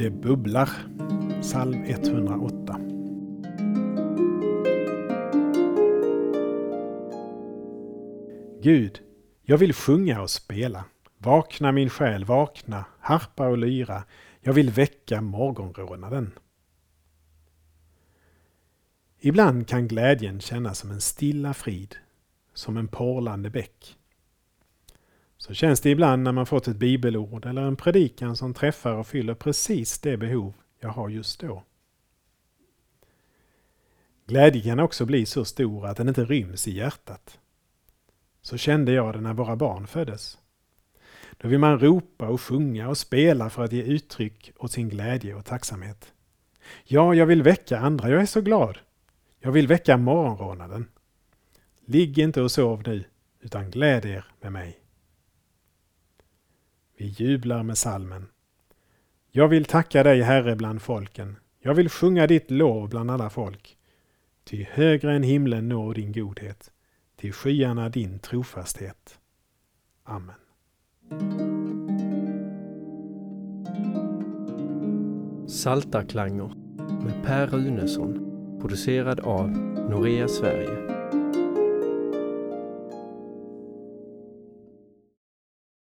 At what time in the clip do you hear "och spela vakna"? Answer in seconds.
10.22-11.72